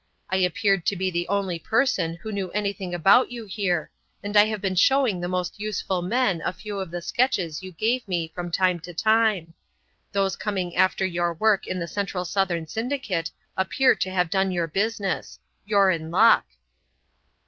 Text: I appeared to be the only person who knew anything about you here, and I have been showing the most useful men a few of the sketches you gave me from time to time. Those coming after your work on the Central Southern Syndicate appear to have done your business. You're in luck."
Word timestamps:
I 0.31 0.37
appeared 0.37 0.83
to 0.87 0.95
be 0.95 1.11
the 1.11 1.27
only 1.27 1.59
person 1.59 2.15
who 2.15 2.31
knew 2.31 2.49
anything 2.53 2.91
about 2.95 3.29
you 3.31 3.45
here, 3.45 3.91
and 4.23 4.35
I 4.35 4.45
have 4.45 4.59
been 4.59 4.73
showing 4.73 5.21
the 5.21 5.27
most 5.27 5.59
useful 5.59 6.01
men 6.01 6.41
a 6.43 6.51
few 6.53 6.79
of 6.79 6.89
the 6.89 7.03
sketches 7.03 7.61
you 7.61 7.71
gave 7.71 8.07
me 8.07 8.27
from 8.33 8.49
time 8.49 8.79
to 8.79 8.95
time. 8.95 9.53
Those 10.11 10.35
coming 10.35 10.75
after 10.75 11.05
your 11.05 11.35
work 11.35 11.65
on 11.69 11.77
the 11.77 11.87
Central 11.87 12.25
Southern 12.25 12.65
Syndicate 12.65 13.29
appear 13.55 13.93
to 13.97 14.09
have 14.09 14.31
done 14.31 14.49
your 14.51 14.65
business. 14.65 15.37
You're 15.65 15.91
in 15.91 16.09
luck." 16.09 16.47